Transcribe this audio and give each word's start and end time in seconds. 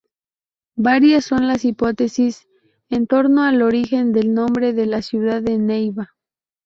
Varias 0.77 1.25
son 1.25 1.47
las 1.47 1.63
hipótesis 1.63 2.47
entorno 2.89 3.43
al 3.43 3.61
origen 3.61 4.13
del 4.13 4.33
nombre 4.33 4.73
de 4.73 4.87
la 4.87 5.03
ciudad 5.03 5.43
de 5.43 5.59
Neiva. 5.59 6.09